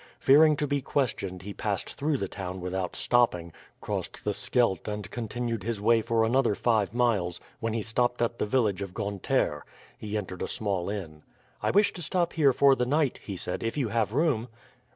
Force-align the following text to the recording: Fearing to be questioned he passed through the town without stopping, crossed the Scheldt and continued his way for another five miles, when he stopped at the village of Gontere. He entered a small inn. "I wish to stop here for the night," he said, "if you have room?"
Fearing 0.19 0.55
to 0.55 0.65
be 0.65 0.81
questioned 0.81 1.43
he 1.43 1.53
passed 1.53 1.93
through 1.93 2.17
the 2.17 2.27
town 2.27 2.59
without 2.59 2.95
stopping, 2.95 3.53
crossed 3.81 4.23
the 4.23 4.33
Scheldt 4.33 4.87
and 4.87 5.07
continued 5.11 5.61
his 5.61 5.79
way 5.79 6.01
for 6.01 6.23
another 6.23 6.55
five 6.55 6.91
miles, 6.91 7.39
when 7.59 7.73
he 7.75 7.83
stopped 7.83 8.19
at 8.19 8.39
the 8.39 8.47
village 8.47 8.81
of 8.81 8.95
Gontere. 8.95 9.61
He 9.95 10.17
entered 10.17 10.41
a 10.41 10.47
small 10.47 10.89
inn. 10.89 11.21
"I 11.61 11.69
wish 11.69 11.93
to 11.93 12.01
stop 12.01 12.33
here 12.33 12.51
for 12.51 12.75
the 12.75 12.87
night," 12.87 13.19
he 13.21 13.37
said, 13.37 13.61
"if 13.61 13.77
you 13.77 13.89
have 13.89 14.15
room?" 14.15 14.47